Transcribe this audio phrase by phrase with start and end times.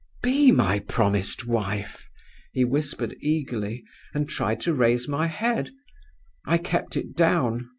[0.23, 2.09] "'Be my promised wife!'
[2.53, 3.83] he whispered, eagerly,
[4.15, 5.69] and tried to raise my head.
[6.43, 7.69] I kept it down.